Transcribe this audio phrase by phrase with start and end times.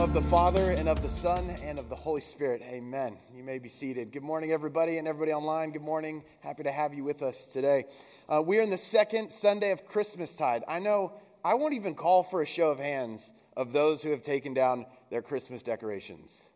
[0.00, 2.62] of the Father, and of the Son, and of the Holy Spirit.
[2.62, 3.18] Amen.
[3.36, 4.12] You may be seated.
[4.12, 5.72] Good morning, everybody, and everybody online.
[5.72, 6.24] Good morning.
[6.40, 7.84] Happy to have you with us today.
[8.26, 10.62] Uh, we are in the second Sunday of Christmastide.
[10.66, 11.12] I know
[11.44, 14.86] I won't even call for a show of hands of those who have taken down
[15.10, 16.48] their Christmas decorations.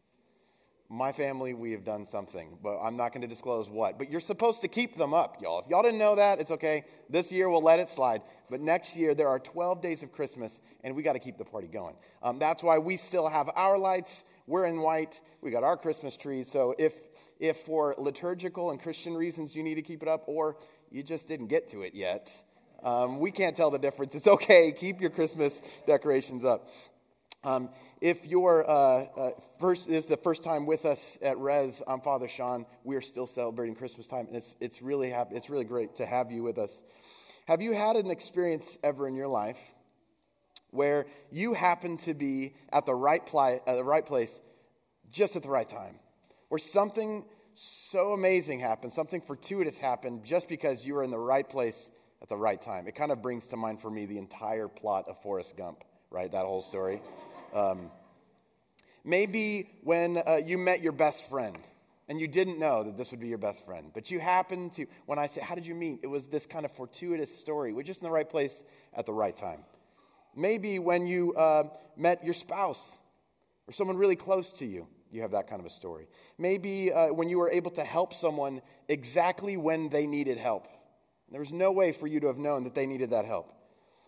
[0.91, 3.99] My family, we have done something, but I'm not going to disclose what.
[3.99, 5.61] But you're supposed to keep them up, y'all.
[5.61, 6.85] If y'all didn't know that, it's okay.
[7.09, 8.21] This year we'll let it slide.
[8.51, 11.45] But next year there are 12 days of Christmas, and we got to keep the
[11.45, 11.95] party going.
[12.23, 14.25] Um, that's why we still have our lights.
[14.47, 15.19] We're in white.
[15.41, 16.51] We got our Christmas trees.
[16.51, 16.95] So if
[17.41, 20.57] if for liturgical and Christian reasons you need to keep it up, or
[20.91, 22.31] you just didn't get to it yet,
[22.83, 24.15] um, we can't tell the difference.
[24.15, 24.71] It's okay.
[24.71, 26.69] Keep your Christmas decorations up.
[27.45, 27.69] Um,
[28.01, 29.31] if you're uh, uh,
[29.61, 32.65] first is the first time with us at Res, I'm Father Sean.
[32.85, 36.07] We are still celebrating Christmas time, and it's it's really happy, it's really great to
[36.07, 36.81] have you with us.
[37.47, 39.59] Have you had an experience ever in your life
[40.71, 44.41] where you happen to be at the right pli- at the right place,
[45.11, 45.99] just at the right time,
[46.49, 51.49] where something so amazing happened, something fortuitous happened, just because you were in the right
[51.49, 51.91] place
[52.23, 52.89] at the right time?
[52.89, 56.33] It kind of brings to mind for me the entire plot of Forrest Gump, right?
[56.33, 57.03] That whole story.
[57.55, 57.93] Um,
[59.05, 61.57] maybe when uh, you met your best friend
[62.09, 64.87] and you didn't know that this would be your best friend, but you happened to,
[65.07, 66.01] when I say, How did you meet?
[66.03, 67.73] It was this kind of fortuitous story.
[67.73, 69.61] We're just in the right place at the right time.
[70.35, 71.65] Maybe when you uh,
[71.97, 72.83] met your spouse
[73.69, 76.09] or someone really close to you, you have that kind of a story.
[76.39, 80.67] Maybe uh, when you were able to help someone exactly when they needed help.
[81.31, 83.53] There was no way for you to have known that they needed that help.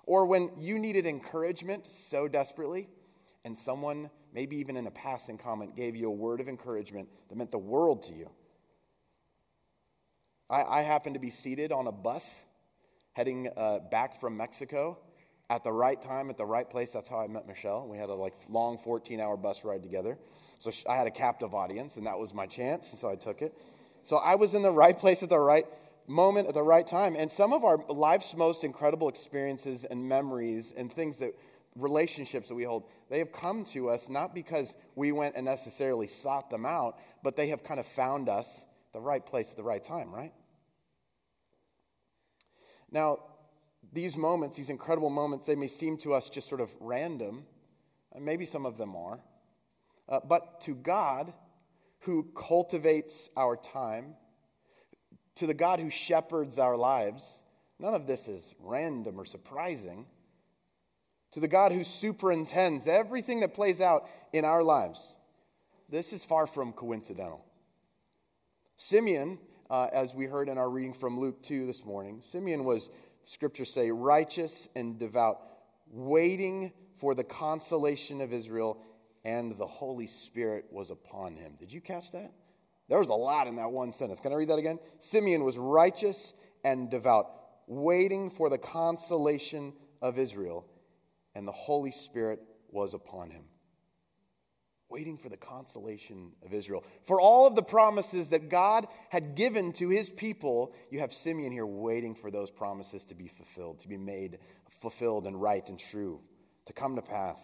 [0.04, 2.88] Or when you needed encouragement so desperately
[3.46, 7.38] and someone, maybe even in a passing comment, gave you a word of encouragement that
[7.38, 8.28] meant the world to you.
[10.50, 12.40] I, I happened to be seated on a bus
[13.12, 14.98] heading uh, back from Mexico
[15.48, 16.90] at the right time, at the right place.
[16.90, 17.86] That's how I met Michelle.
[17.86, 20.18] We had a like long 14 hour bus ride together.
[20.58, 23.42] So I had a captive audience, and that was my chance, and so I took
[23.42, 23.54] it.
[24.02, 25.66] So I was in the right place at the right
[26.08, 27.14] moment at the right time.
[27.16, 31.34] And some of our life's most incredible experiences and memories and things that
[31.76, 36.06] relationships that we hold, they have come to us not because we went and necessarily
[36.06, 39.62] sought them out, but they have kind of found us the right place at the
[39.62, 40.32] right time, right?
[42.90, 43.18] Now,
[43.92, 47.44] these moments, these incredible moments, they may seem to us just sort of random,
[48.12, 49.20] and maybe some of them are.
[50.08, 51.32] Uh, but to God,
[52.00, 54.14] who cultivates our time,
[55.36, 57.24] to the God who shepherds our lives,
[57.78, 60.06] none of this is random or surprising
[61.32, 65.14] to the God who superintends everything that plays out in our lives.
[65.88, 67.44] This is far from coincidental.
[68.76, 69.38] Simeon,
[69.70, 72.90] uh, as we heard in our reading from Luke 2 this morning, Simeon was,
[73.24, 75.40] scriptures say, righteous and devout,
[75.90, 78.78] waiting for the consolation of Israel,
[79.24, 81.54] and the Holy Spirit was upon him.
[81.58, 82.32] Did you catch that?
[82.88, 84.20] There was a lot in that one sentence.
[84.20, 84.78] Can I read that again?
[85.00, 87.30] Simeon was righteous and devout,
[87.66, 90.66] waiting for the consolation of Israel,
[91.36, 93.42] and the Holy Spirit was upon him.
[94.88, 96.82] Waiting for the consolation of Israel.
[97.04, 101.52] For all of the promises that God had given to his people, you have Simeon
[101.52, 104.38] here waiting for those promises to be fulfilled, to be made
[104.80, 106.20] fulfilled and right and true,
[106.64, 107.40] to come to pass.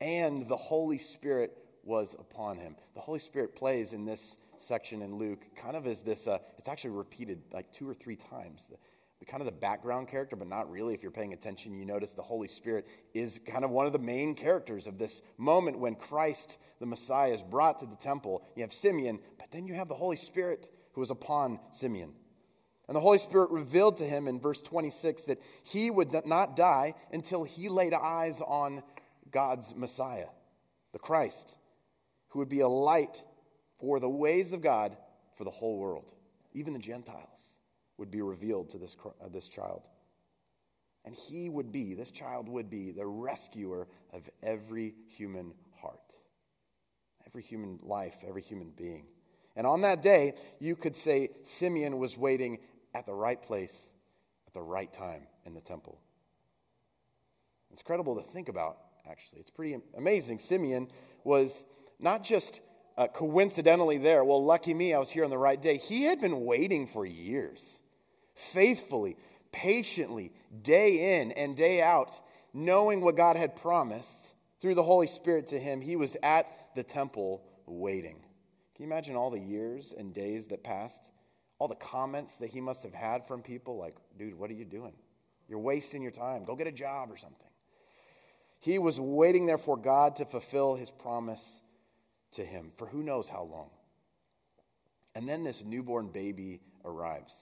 [0.00, 2.76] And the Holy Spirit was upon him.
[2.94, 6.68] The Holy Spirit plays in this section in Luke kind of as this, uh, it's
[6.68, 8.68] actually repeated like two or three times
[9.24, 10.92] the kind of the background character, but not really.
[10.92, 13.98] If you're paying attention, you notice the Holy Spirit is kind of one of the
[13.98, 18.42] main characters of this moment when Christ, the Messiah, is brought to the temple.
[18.54, 22.12] You have Simeon, but then you have the Holy Spirit who was upon Simeon.
[22.86, 26.92] And the Holy Spirit revealed to him in verse 26 that he would not die
[27.10, 28.82] until he laid eyes on
[29.30, 30.28] God's Messiah,
[30.92, 31.56] the Christ,
[32.28, 33.22] who would be a light
[33.80, 34.98] for the ways of God
[35.38, 36.04] for the whole world,
[36.52, 37.53] even the Gentiles
[37.98, 39.82] would be revealed to this, uh, this child.
[41.04, 46.16] And he would be, this child would be, the rescuer of every human heart,
[47.26, 49.04] every human life, every human being.
[49.56, 52.58] And on that day, you could say Simeon was waiting
[52.94, 53.92] at the right place
[54.46, 56.00] at the right time in the temple.
[57.70, 58.78] It's incredible to think about,
[59.08, 59.40] actually.
[59.40, 60.38] It's pretty amazing.
[60.38, 60.88] Simeon
[61.22, 61.66] was
[61.98, 62.60] not just
[62.96, 64.24] uh, coincidentally there.
[64.24, 65.76] Well, lucky me, I was here on the right day.
[65.76, 67.60] He had been waiting for years
[68.34, 69.16] faithfully,
[69.52, 70.32] patiently,
[70.62, 72.18] day in and day out,
[72.52, 74.10] knowing what God had promised
[74.60, 78.16] through the Holy Spirit to him, he was at the temple waiting.
[78.74, 81.10] Can you imagine all the years and days that passed?
[81.58, 84.64] All the comments that he must have had from people like, dude, what are you
[84.64, 84.92] doing?
[85.48, 86.44] You're wasting your time.
[86.44, 87.46] Go get a job or something.
[88.60, 91.46] He was waiting there for God to fulfill his promise
[92.32, 93.70] to him for who knows how long.
[95.14, 97.34] And then this newborn baby arrives.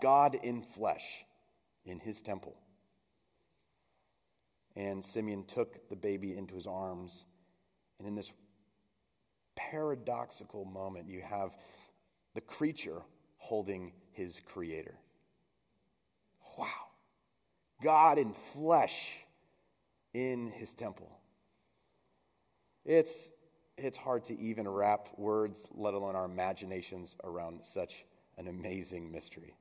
[0.00, 1.24] God in flesh
[1.84, 2.56] in his temple.
[4.76, 7.24] And Simeon took the baby into his arms.
[7.98, 8.32] And in this
[9.56, 11.56] paradoxical moment, you have
[12.34, 13.00] the creature
[13.38, 14.94] holding his creator.
[16.56, 16.66] Wow.
[17.82, 19.10] God in flesh
[20.14, 21.10] in his temple.
[22.84, 23.30] It's,
[23.76, 28.04] it's hard to even wrap words, let alone our imaginations, around such
[28.36, 29.54] an amazing mystery.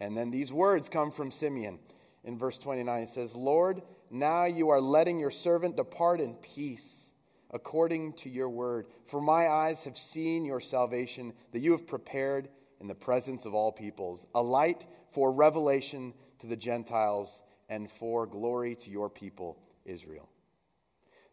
[0.00, 1.78] And then these words come from Simeon.
[2.24, 7.10] In verse 29, it says, Lord, now you are letting your servant depart in peace
[7.50, 8.86] according to your word.
[9.06, 12.48] For my eyes have seen your salvation that you have prepared
[12.80, 17.30] in the presence of all peoples, a light for revelation to the Gentiles
[17.68, 20.28] and for glory to your people, Israel.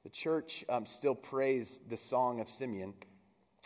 [0.03, 2.93] The church um, still prays the song of Simeon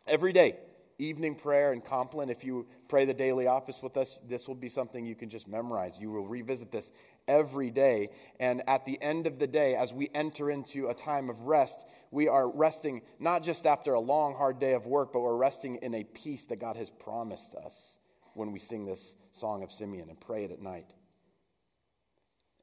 [0.07, 0.57] every day.
[0.99, 2.29] Evening prayer and Compline.
[2.29, 5.47] If you pray the daily office with us, this will be something you can just
[5.47, 5.93] memorize.
[5.99, 6.91] You will revisit this
[7.27, 8.09] every day.
[8.39, 11.83] And at the end of the day, as we enter into a time of rest,
[12.09, 15.75] we are resting not just after a long, hard day of work, but we're resting
[15.77, 17.97] in a peace that God has promised us
[18.33, 20.89] when we sing this song of Simeon and pray it at night.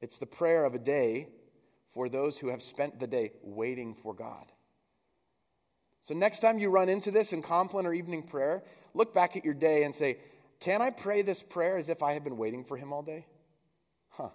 [0.01, 1.29] It's the prayer of a day
[1.93, 4.51] for those who have spent the day waiting for God.
[6.05, 8.63] So, next time you run into this in Compline or evening prayer,
[8.93, 10.19] look back at your day and say,
[10.59, 13.25] Can I pray this prayer as if I had been waiting for Him all day?
[14.09, 14.29] Huh.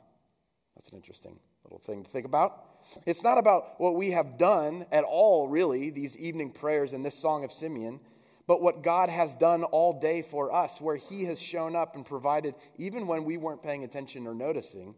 [0.74, 2.66] That's an interesting little thing to think about.
[3.06, 7.16] It's not about what we have done at all, really, these evening prayers and this
[7.16, 8.00] song of Simeon,
[8.48, 12.04] but what God has done all day for us, where He has shown up and
[12.04, 14.96] provided, even when we weren't paying attention or noticing,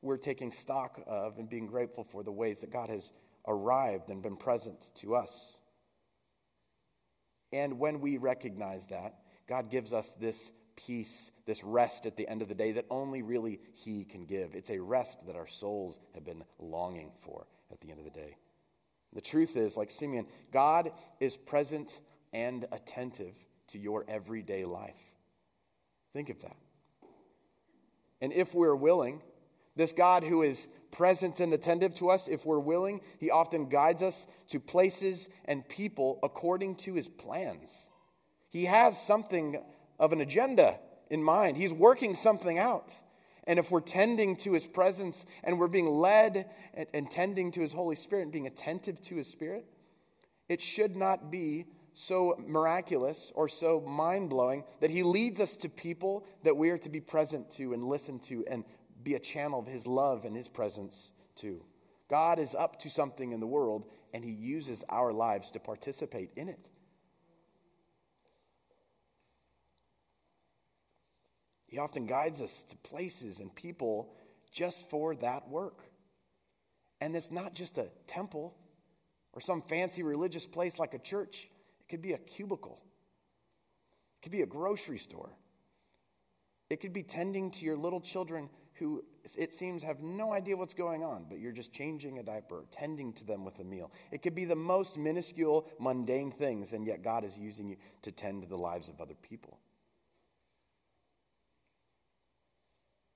[0.00, 3.12] we're taking stock of and being grateful for the ways that God has
[3.46, 5.58] arrived and been present to us.
[7.54, 9.14] And when we recognize that,
[9.48, 13.22] God gives us this peace, this rest at the end of the day that only
[13.22, 14.56] really He can give.
[14.56, 18.10] It's a rest that our souls have been longing for at the end of the
[18.10, 18.36] day.
[19.12, 20.90] The truth is, like Simeon, God
[21.20, 22.00] is present
[22.32, 23.36] and attentive
[23.68, 24.98] to your everyday life.
[26.12, 26.56] Think of that.
[28.20, 29.22] And if we're willing,
[29.76, 34.00] this God who is present and attentive to us, if we're willing, he often guides
[34.00, 37.70] us to places and people according to his plans.
[38.48, 39.60] He has something
[39.98, 40.78] of an agenda
[41.10, 41.56] in mind.
[41.56, 42.92] He's working something out.
[43.46, 46.48] And if we're tending to his presence and we're being led
[46.94, 49.66] and, tending to his Holy Spirit and being attentive to his Spirit,
[50.48, 55.68] it should not be so miraculous or so mind blowing that he leads us to
[55.68, 58.64] people that we are to be present to and listen to and
[59.04, 61.62] be a channel of his love and his presence too.
[62.08, 66.30] God is up to something in the world and he uses our lives to participate
[66.36, 66.68] in it.
[71.66, 74.12] He often guides us to places and people
[74.52, 75.80] just for that work.
[77.00, 78.54] And it's not just a temple
[79.32, 81.50] or some fancy religious place like a church,
[81.80, 85.36] it could be a cubicle, it could be a grocery store,
[86.70, 89.04] it could be tending to your little children who
[89.36, 93.12] it seems have no idea what's going on, but you're just changing a diaper, tending
[93.14, 93.90] to them with a meal.
[94.10, 98.12] It could be the most minuscule, mundane things, and yet God is using you to
[98.12, 99.58] tend to the lives of other people.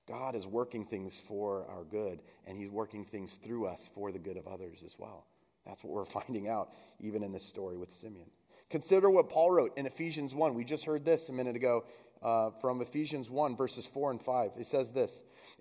[0.07, 4.17] God is working things for our good, and He's working things through us for the
[4.17, 5.27] good of others as well.
[5.65, 8.29] That's what we're finding out even in this story with Simeon.
[8.69, 10.53] Consider what Paul wrote in Ephesians 1.
[10.53, 11.85] We just heard this a minute ago
[12.21, 14.51] uh, from Ephesians 1, verses 4 and 5.
[14.57, 15.11] He says this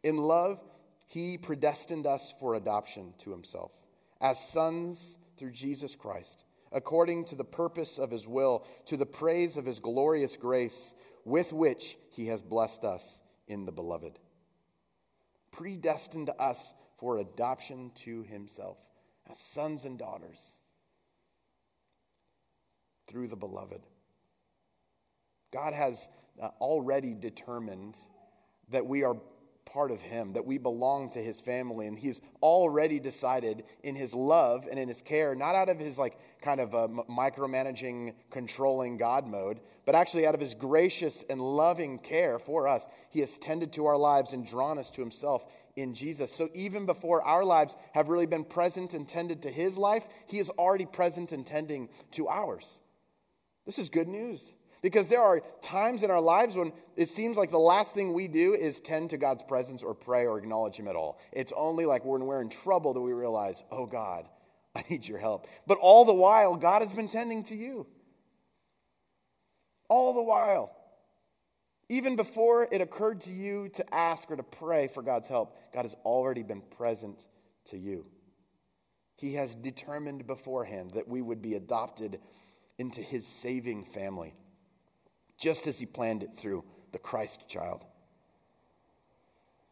[0.02, 0.60] In love,
[1.06, 3.70] He predestined us for adoption to Himself
[4.20, 9.56] as sons through Jesus Christ, according to the purpose of His will, to the praise
[9.56, 14.18] of His glorious grace, with which He has blessed us in the Beloved
[15.58, 18.78] predestined us for adoption to himself
[19.28, 20.38] as sons and daughters
[23.08, 23.80] through the beloved.
[25.52, 26.08] God has
[26.40, 27.96] uh, already determined
[28.70, 29.16] that we are
[29.64, 34.14] part of Him, that we belong to His family, and He's already decided in His
[34.14, 38.14] love and in His care, not out of His like kind of a uh, micromanaging,
[38.30, 43.20] controlling God mode, but actually out of His gracious and loving care for us, He
[43.20, 45.44] has tended to our lives and drawn us to Himself
[45.76, 46.32] in Jesus.
[46.32, 50.38] So even before our lives have really been present and tended to His life, He
[50.38, 52.78] is already present and tending to ours.
[53.66, 54.54] This is good news.
[54.82, 58.28] Because there are times in our lives when it seems like the last thing we
[58.28, 61.18] do is tend to God's presence or pray or acknowledge Him at all.
[61.32, 64.28] It's only like when we're in trouble that we realize, oh God,
[64.74, 65.46] I need your help.
[65.66, 67.86] But all the while, God has been tending to you.
[69.88, 70.74] All the while.
[71.88, 75.82] Even before it occurred to you to ask or to pray for God's help, God
[75.82, 77.24] has already been present
[77.70, 78.04] to you.
[79.16, 82.20] He has determined beforehand that we would be adopted
[82.78, 84.34] into his saving family,
[85.38, 87.84] just as he planned it through the Christ child.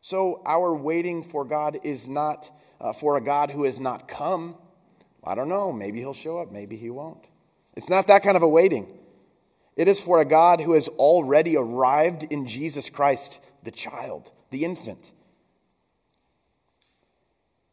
[0.00, 4.54] So, our waiting for God is not uh, for a God who has not come.
[5.24, 5.72] I don't know.
[5.72, 7.26] Maybe he'll show up, maybe he won't.
[7.74, 8.86] It's not that kind of a waiting.
[9.76, 14.64] It is for a God who has already arrived in Jesus Christ, the child, the
[14.64, 15.12] infant.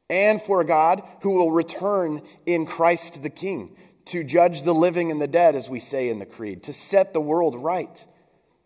[0.10, 5.12] And for a God who will return in Christ the King to judge the living
[5.12, 8.06] and the dead, as we say in the Creed, to set the world right.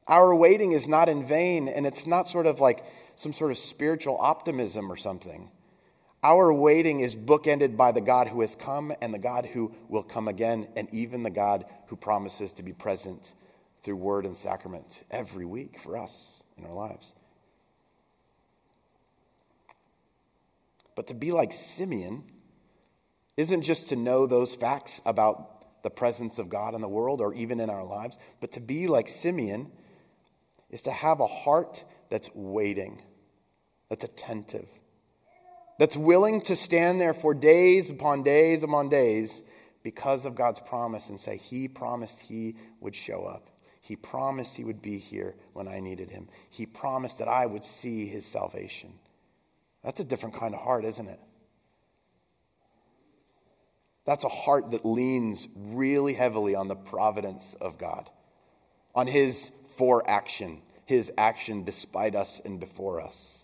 [0.07, 2.83] Our waiting is not in vain, and it's not sort of like
[3.15, 5.51] some sort of spiritual optimism or something.
[6.23, 10.03] Our waiting is bookended by the God who has come and the God who will
[10.03, 13.33] come again, and even the God who promises to be present
[13.83, 17.13] through word and sacrament every week for us in our lives.
[20.95, 22.23] But to be like Simeon
[23.37, 27.33] isn't just to know those facts about the presence of God in the world or
[27.33, 29.71] even in our lives, but to be like Simeon
[30.69, 33.01] is to have a heart that's waiting,
[33.89, 34.67] that's attentive
[35.77, 39.41] that's willing to stand there for days upon days upon days
[39.83, 43.49] because of God's promise and say, He promised He would show up.
[43.81, 46.29] He promised He would be here when I needed Him.
[46.49, 48.93] He promised that I would see His salvation.
[49.83, 51.19] That's a different kind of heart, isn't it?
[54.07, 58.09] That's a heart that leans really heavily on the providence of God,
[58.95, 63.43] on His for action, His action despite us and before us.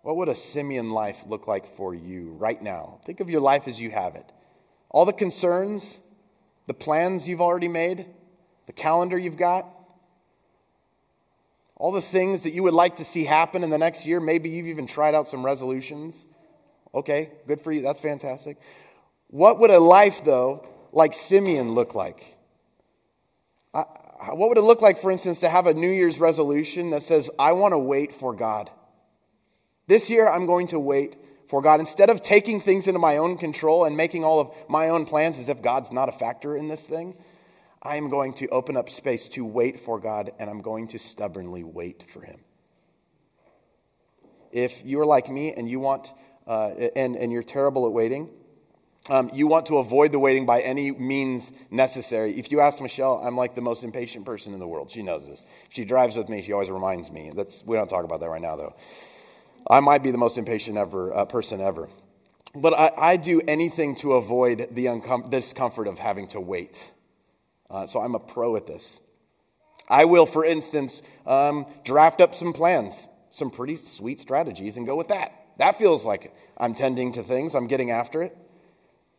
[0.00, 3.00] What would a Simeon life look like for you right now?
[3.04, 4.32] Think of your life as you have it.
[4.88, 5.98] All the concerns,
[6.66, 8.06] the plans you've already made,
[8.66, 9.66] the calendar you've got,
[11.76, 14.20] all the things that you would like to see happen in the next year.
[14.20, 16.24] Maybe you've even tried out some resolutions.
[16.94, 17.82] Okay, good for you.
[17.82, 18.58] That's fantastic.
[19.28, 22.22] What would a life, though, like Simeon look like?
[23.74, 27.30] what would it look like, for instance, to have a New Year's resolution that says,
[27.38, 28.70] I want to wait for God?
[29.86, 31.16] This year, I'm going to wait
[31.48, 31.80] for God.
[31.80, 35.38] Instead of taking things into my own control and making all of my own plans
[35.38, 37.14] as if God's not a factor in this thing,
[37.82, 40.98] I am going to open up space to wait for God and I'm going to
[40.98, 42.38] stubbornly wait for Him.
[44.52, 46.12] If you are like me and you want,
[46.46, 48.28] uh, and, and you're terrible at waiting,
[49.08, 52.38] um, you want to avoid the waiting by any means necessary.
[52.38, 54.90] If you ask Michelle, I'm like the most impatient person in the world.
[54.90, 55.44] She knows this.
[55.66, 57.32] If she drives with me, she always reminds me.
[57.34, 58.74] That's, we don't talk about that right now, though.
[59.68, 61.88] I might be the most impatient ever, uh, person ever.
[62.54, 66.92] But I, I, do anything to avoid the uncom- discomfort of having to wait.
[67.70, 69.00] Uh, so I'm a pro at this.
[69.88, 74.96] I will, for instance, um, draft up some plans, some pretty sweet strategies, and go
[74.96, 75.41] with that.
[75.62, 78.36] That feels like I'm tending to things, I'm getting after it.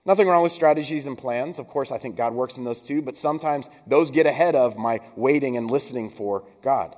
[0.05, 1.57] Nothing wrong with strategies and plans.
[1.57, 4.77] Of course, I think God works in those too, but sometimes those get ahead of
[4.77, 6.97] my waiting and listening for God.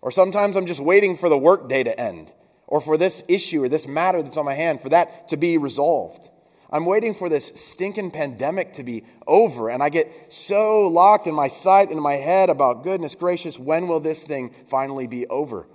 [0.00, 2.32] Or sometimes I'm just waiting for the workday to end
[2.66, 5.58] or for this issue or this matter that's on my hand, for that to be
[5.58, 6.26] resolved.
[6.70, 11.34] I'm waiting for this stinking pandemic to be over, and I get so locked in
[11.34, 15.26] my sight and in my head about goodness gracious, when will this thing finally be
[15.26, 15.68] over?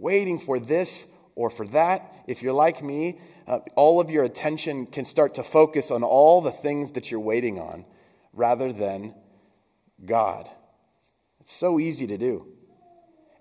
[0.00, 2.24] Waiting for this or for that.
[2.26, 6.40] If you're like me, uh, all of your attention can start to focus on all
[6.40, 7.84] the things that you're waiting on
[8.32, 9.14] rather than
[10.02, 10.48] God.
[11.40, 12.46] It's so easy to do.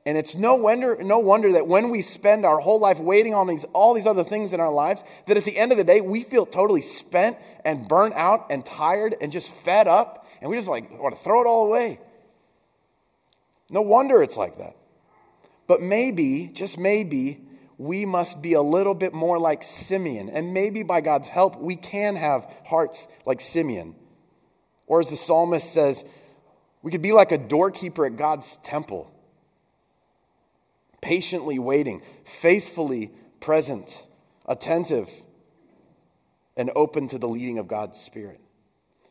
[0.05, 3.47] And it's no wonder, no wonder that when we spend our whole life waiting on
[3.47, 6.01] these, all these other things in our lives, that at the end of the day,
[6.01, 10.27] we feel totally spent and burnt out and tired and just fed up.
[10.41, 11.99] And we just like want to throw it all away.
[13.69, 14.75] No wonder it's like that.
[15.69, 17.41] But maybe, just maybe,
[17.77, 20.27] we must be a little bit more like Simeon.
[20.27, 23.93] And maybe by God's help, we can have hearts like Simeon.
[24.87, 26.03] Or as the psalmist says,
[26.81, 29.13] we could be like a doorkeeper at God's temple
[31.01, 34.03] patiently waiting, faithfully present,
[34.47, 35.09] attentive,
[36.57, 38.41] and open to the leading of God's Spirit.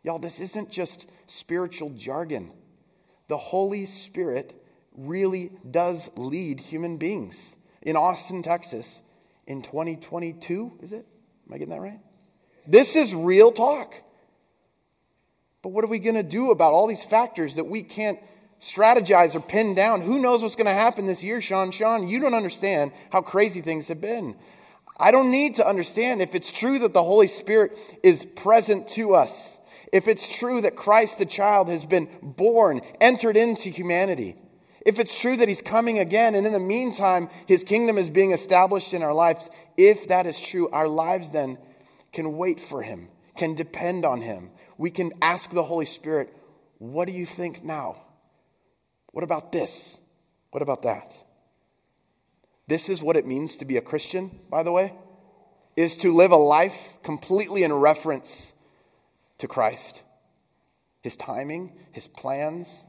[0.02, 2.50] Y'all, this isn't just spiritual jargon.
[3.28, 4.60] The Holy Spirit
[4.98, 7.56] really does lead human beings.
[7.82, 9.00] In Austin, Texas,
[9.46, 11.06] in 2022, is it?
[11.46, 12.00] Am I getting that right?
[12.66, 13.94] This is real talk.
[15.62, 18.18] But what are we going to do about all these factors that we can't
[18.60, 20.02] strategize or pin down?
[20.02, 21.70] Who knows what's going to happen this year, Sean?
[21.70, 24.36] Sean, you don't understand how crazy things have been.
[25.00, 29.14] I don't need to understand if it's true that the Holy Spirit is present to
[29.14, 29.56] us,
[29.92, 34.36] if it's true that Christ the child has been born, entered into humanity,
[34.86, 38.32] if it's true that he's coming again, and in the meantime, his kingdom is being
[38.32, 41.58] established in our lives, if that is true, our lives then
[42.12, 44.50] can wait for him, can depend on him.
[44.76, 46.34] We can ask the Holy Spirit,
[46.78, 48.02] What do you think now?
[49.12, 49.98] What about this?
[50.50, 51.12] What about that?
[52.68, 54.92] This is what it means to be a Christian, by the way,
[55.76, 58.52] is to live a life completely in reference
[59.38, 60.02] to Christ.
[61.02, 62.84] His timing, his plans,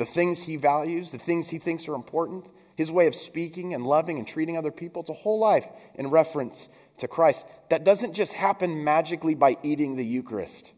[0.00, 3.84] the things he values, the things he thinks are important, his way of speaking and
[3.84, 5.02] loving and treating other people.
[5.02, 7.46] It's a whole life in reference to Christ.
[7.68, 10.72] That doesn't just happen magically by eating the Eucharist.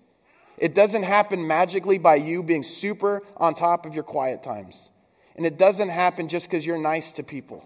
[0.59, 4.91] It doesn't happen magically by you being super on top of your quiet times.
[5.37, 7.65] And it doesn't happen just because you're nice to people.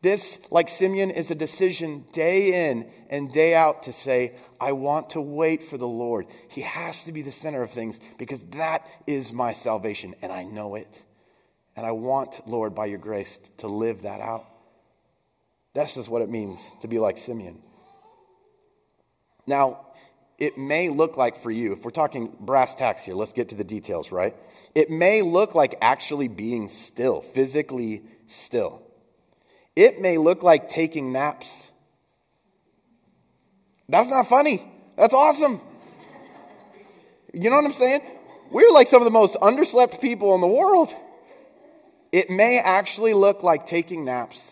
[0.00, 5.10] This, like Simeon, is a decision day in and day out to say, I want
[5.10, 6.26] to wait for the Lord.
[6.48, 10.44] He has to be the center of things because that is my salvation, and I
[10.44, 11.04] know it.
[11.74, 14.46] And I want, Lord, by your grace, to live that out.
[15.74, 17.60] This is what it means to be like Simeon.
[19.46, 19.86] Now,
[20.38, 23.56] it may look like for you, if we're talking brass tacks here, let's get to
[23.56, 24.36] the details, right?
[24.76, 28.82] It may look like actually being still, physically still.
[29.78, 31.70] It may look like taking naps.
[33.88, 34.68] That's not funny.
[34.96, 35.60] That's awesome.
[37.32, 38.00] You know what I'm saying?
[38.50, 40.92] We're like some of the most underslept people in the world.
[42.10, 44.50] It may actually look like taking naps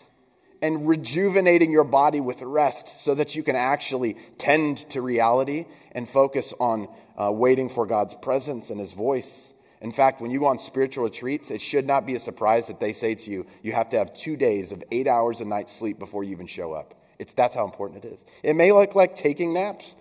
[0.61, 6.07] and rejuvenating your body with rest so that you can actually tend to reality and
[6.07, 6.87] focus on
[7.21, 9.51] uh, waiting for God's presence and His voice.
[9.79, 12.79] In fact, when you go on spiritual retreats, it should not be a surprise that
[12.79, 15.69] they say to you, you have to have two days of eight hours a night
[15.69, 16.95] sleep before you even show up.
[17.19, 18.23] It's, that's how important it is.
[18.41, 19.95] It may look like taking naps.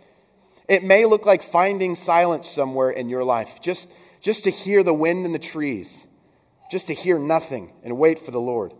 [0.69, 3.89] It may look like finding silence somewhere in your life, just,
[4.21, 6.07] just to hear the wind in the trees,
[6.71, 8.73] just to hear nothing and wait for the Lord.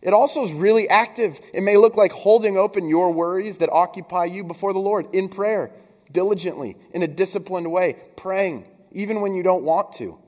[0.00, 1.38] It also is really active.
[1.52, 5.28] It may look like holding open your worries that occupy you before the Lord in
[5.28, 5.70] prayer,
[6.10, 10.18] diligently, in a disciplined way, praying even when you don't want to.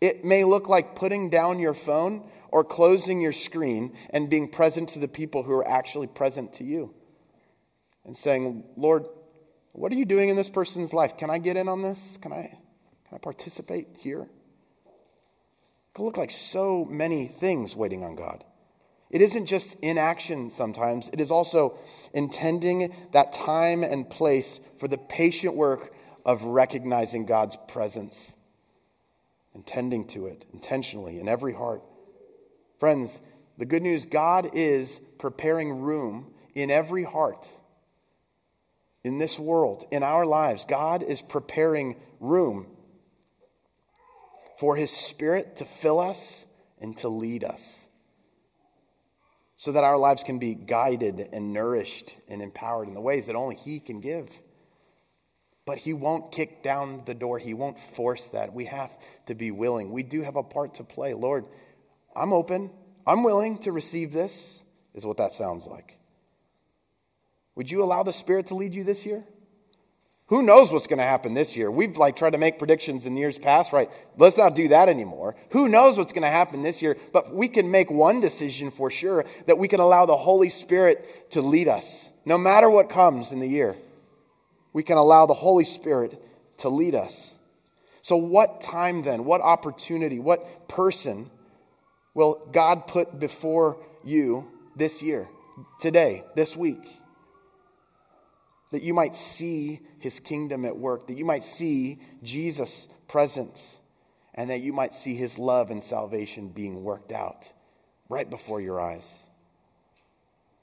[0.00, 4.90] It may look like putting down your phone or closing your screen and being present
[4.90, 6.94] to the people who are actually present to you
[8.04, 9.06] and saying, Lord,
[9.72, 11.16] what are you doing in this person's life?
[11.16, 12.18] Can I get in on this?
[12.20, 12.58] Can I,
[13.08, 14.22] can I participate here?
[14.22, 18.44] It can look like so many things waiting on God.
[19.08, 21.78] It isn't just inaction sometimes, it is also
[22.14, 25.92] intending that time and place for the patient work
[26.24, 28.32] of recognizing God's presence
[29.54, 31.82] and tending to it intentionally in every heart.
[32.78, 33.20] Friends,
[33.58, 37.48] the good news God is preparing room in every heart
[39.04, 40.64] in this world, in our lives.
[40.64, 42.66] God is preparing room
[44.58, 46.46] for His Spirit to fill us
[46.80, 47.86] and to lead us
[49.56, 53.36] so that our lives can be guided and nourished and empowered in the ways that
[53.36, 54.28] only He can give.
[55.72, 57.38] But he won't kick down the door.
[57.38, 58.52] He won't force that.
[58.52, 59.90] We have to be willing.
[59.90, 61.14] We do have a part to play.
[61.14, 61.46] Lord,
[62.14, 62.68] I'm open.
[63.06, 64.60] I'm willing to receive this,
[64.92, 65.96] is what that sounds like.
[67.54, 69.24] Would you allow the Spirit to lead you this year?
[70.26, 71.70] Who knows what's going to happen this year?
[71.70, 73.88] We've like tried to make predictions in years past, right?
[74.18, 75.36] Let's not do that anymore.
[75.52, 76.98] Who knows what's going to happen this year?
[77.14, 81.30] But we can make one decision for sure that we can allow the Holy Spirit
[81.30, 83.74] to lead us no matter what comes in the year
[84.72, 86.22] we can allow the Holy Spirit
[86.58, 87.34] to lead us.
[88.02, 91.30] So, what time then, what opportunity, what person
[92.14, 95.28] will God put before you this year,
[95.78, 96.84] today, this week?
[98.72, 103.76] That you might see his kingdom at work, that you might see Jesus' presence,
[104.34, 107.48] and that you might see his love and salvation being worked out
[108.08, 109.06] right before your eyes.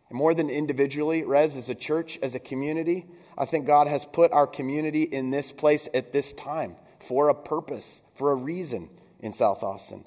[0.10, 3.06] And more than individually, Res, as a church, as a community,
[3.38, 7.36] I think God has put our community in this place at this time for a
[7.36, 10.06] purpose, for a reason in South Austin.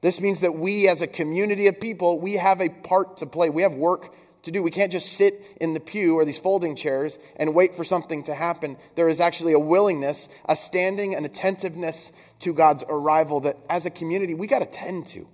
[0.00, 3.50] This means that we, as a community of people, we have a part to play.
[3.50, 4.62] We have work to do.
[4.62, 8.22] We can't just sit in the pew or these folding chairs and wait for something
[8.24, 8.78] to happen.
[8.96, 13.90] There is actually a willingness, a standing, an attentiveness to God's arrival that, as a
[13.90, 15.28] community, we got to tend to.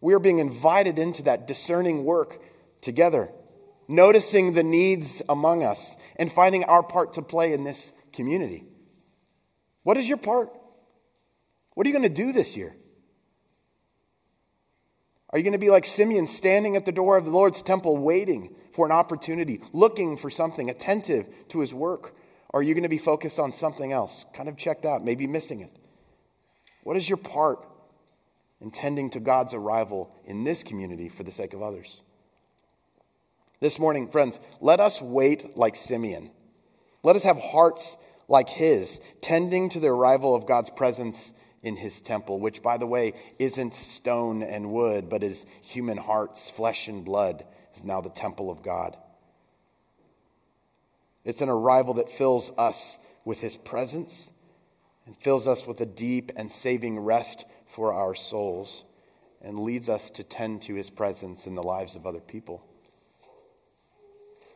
[0.00, 2.40] We are being invited into that discerning work
[2.80, 3.30] together.
[3.88, 8.64] noticing the needs among us, and finding our part to play in this community.
[9.82, 10.50] What is your part?
[11.74, 12.76] What are you going to do this year?
[15.30, 17.96] Are you going to be like Simeon, standing at the door of the Lord's temple,
[17.96, 22.14] waiting for an opportunity, looking for something, attentive to his work?
[22.50, 25.26] Or are you going to be focused on something else, kind of checked out, maybe
[25.26, 25.74] missing it?
[26.82, 27.66] What is your part
[28.60, 32.00] in tending to God's arrival in this community for the sake of others?
[33.60, 36.30] This morning, friends, let us wait like Simeon.
[37.02, 37.96] Let us have hearts
[38.28, 42.86] like his, tending to the arrival of God's presence in his temple, which, by the
[42.86, 47.44] way, isn't stone and wood, but is human hearts, flesh and blood,
[47.74, 48.96] is now the temple of God.
[51.24, 54.30] It's an arrival that fills us with his presence
[55.04, 58.84] and fills us with a deep and saving rest for our souls
[59.40, 62.64] and leads us to tend to his presence in the lives of other people.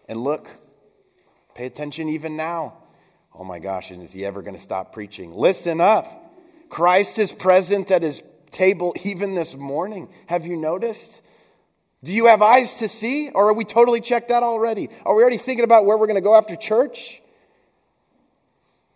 [0.09, 0.49] And look,
[1.55, 2.75] pay attention even now.
[3.35, 5.33] Oh my gosh, and is he ever going to stop preaching?
[5.33, 6.35] Listen up.
[6.69, 10.09] Christ is present at his table even this morning.
[10.27, 11.21] Have you noticed?
[12.05, 14.89] Do you have eyes to see, or are we totally checked out already?
[15.07, 17.23] Are we already thinking about where we're going to go after church?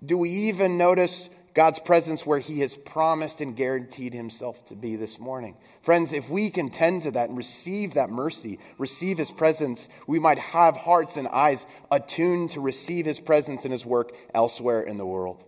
[0.05, 4.97] Do we even notice God's presence where He has promised and guaranteed Himself to be
[4.97, 5.57] this morning?
[5.81, 10.19] Friends, if we can tend to that and receive that mercy, receive His presence, we
[10.19, 14.99] might have hearts and eyes attuned to receive His presence and His work elsewhere in
[14.99, 15.42] the world.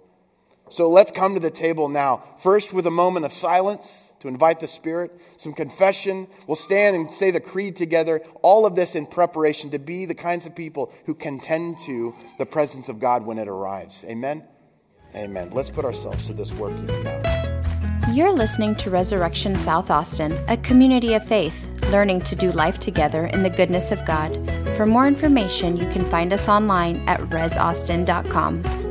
[0.71, 2.25] So let's come to the table now.
[2.39, 6.27] First, with a moment of silence to invite the Spirit, some confession.
[6.47, 8.23] We'll stand and say the creed together.
[8.41, 12.47] All of this in preparation to be the kinds of people who contend to the
[12.47, 14.03] presence of God when it arrives.
[14.05, 14.43] Amen?
[15.15, 15.51] Amen.
[15.51, 17.39] Let's put ourselves to this work now.
[18.13, 23.27] You're listening to Resurrection South Austin, a community of faith, learning to do life together
[23.27, 24.35] in the goodness of God.
[24.77, 28.88] For more information, you can find us online at resaustin.com.